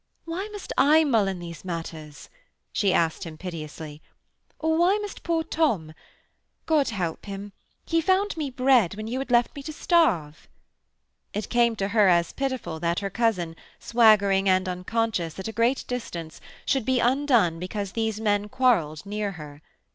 [0.25, 2.27] 'Why must I mull in these matters?'
[2.73, 4.01] she asked him piteously,
[4.57, 5.93] 'or why must poor Tom?
[6.65, 7.53] God help him,
[7.85, 10.47] he found me bread when you had left me to starve.'
[11.35, 15.83] It came to her as pitiful that her cousin, swaggering and unconscious, at a great
[15.87, 19.61] distance, should be undone because these men quarrelled near her.